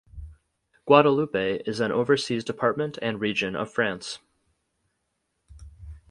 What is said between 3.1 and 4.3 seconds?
region of France.